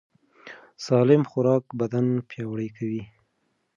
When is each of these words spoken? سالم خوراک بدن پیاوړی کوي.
سالم 0.85 1.23
خوراک 1.29 1.63
بدن 1.79 2.05
پیاوړی 2.29 2.69
کوي. 2.77 3.03